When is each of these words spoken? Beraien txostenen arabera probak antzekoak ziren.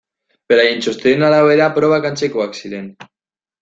Beraien 0.53 0.81
txostenen 0.85 1.27
arabera 1.29 1.69
probak 1.79 2.11
antzekoak 2.13 2.61
ziren. 2.65 2.93